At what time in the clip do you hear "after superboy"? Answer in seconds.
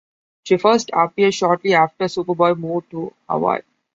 1.75-2.57